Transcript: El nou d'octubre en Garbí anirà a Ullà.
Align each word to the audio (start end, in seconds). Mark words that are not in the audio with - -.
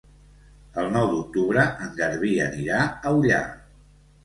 El 0.83 0.89
nou 0.95 1.05
d'octubre 1.11 1.67
en 1.85 1.93
Garbí 2.01 2.33
anirà 2.49 2.83
a 2.91 3.15
Ullà. 3.21 3.45